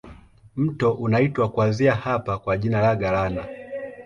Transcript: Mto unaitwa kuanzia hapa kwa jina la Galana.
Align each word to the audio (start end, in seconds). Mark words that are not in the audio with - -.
Mto 0.55 0.91
unaitwa 0.93 1.49
kuanzia 1.49 1.95
hapa 1.95 2.37
kwa 2.39 2.57
jina 2.57 2.81
la 2.81 2.95
Galana. 2.95 3.45